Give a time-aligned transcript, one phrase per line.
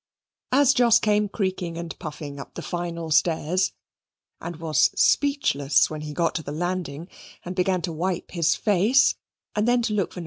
[0.51, 3.71] As Jos came creaking and puffing up the final stairs,
[4.41, 7.07] and was speechless when he got to the landing,
[7.45, 9.13] and began to wipe his face
[9.55, 10.19] and then to look for No.